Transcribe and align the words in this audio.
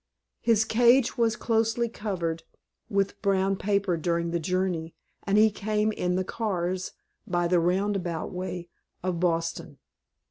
His 0.39 0.65
cage 0.65 1.15
was 1.15 1.35
closely 1.35 1.87
covered 1.87 2.41
with 2.89 3.21
brown 3.21 3.55
paper 3.55 3.97
during 3.97 4.31
the 4.31 4.39
journey, 4.39 4.95
and 5.27 5.37
he 5.37 5.51
came 5.51 5.91
in 5.91 6.15
the 6.15 6.23
cars, 6.25 6.93
by 7.27 7.47
the 7.47 7.59
roundabout 7.59 8.31
way 8.31 8.69
of 9.03 9.19
Boston. 9.19 9.77